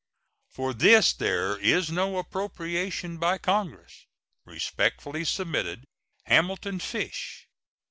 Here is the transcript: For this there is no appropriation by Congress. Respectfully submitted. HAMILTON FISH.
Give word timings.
For 0.49 0.73
this 0.73 1.13
there 1.13 1.59
is 1.59 1.91
no 1.91 2.17
appropriation 2.17 3.17
by 3.19 3.37
Congress. 3.37 4.07
Respectfully 4.45 5.23
submitted. 5.23 5.83
HAMILTON 6.25 6.79
FISH. 6.79 7.45